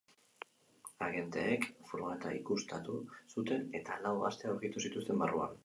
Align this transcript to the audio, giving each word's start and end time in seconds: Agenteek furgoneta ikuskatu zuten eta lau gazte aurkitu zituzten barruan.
Agenteek 1.07 1.67
furgoneta 1.91 2.33
ikuskatu 2.39 2.97
zuten 3.37 3.69
eta 3.81 4.01
lau 4.07 4.17
gazte 4.25 4.53
aurkitu 4.55 4.87
zituzten 4.89 5.25
barruan. 5.25 5.57